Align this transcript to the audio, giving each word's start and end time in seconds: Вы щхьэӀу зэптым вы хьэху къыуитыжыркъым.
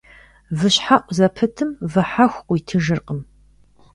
Вы 0.57 0.67
щхьэӀу 0.73 1.13
зэптым 1.17 1.69
вы 1.91 2.01
хьэху 2.09 2.45
къыуитыжыркъым. 2.47 3.19